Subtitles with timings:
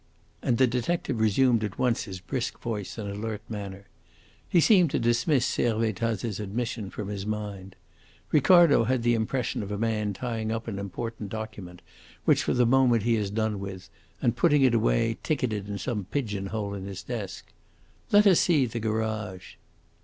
[0.41, 3.85] And the detective resumed at once his brisk voice and alert manner.
[4.49, 7.75] He seemed to dismiss Servettaz's admission from his mind.
[8.31, 11.83] Ricardo had the impression of a man tying up an important document
[12.25, 13.91] which for the moment he has done with,
[14.23, 17.53] and putting it away ticketed in some pigeon hole in his desk.
[18.11, 19.53] "Let us see the garage!"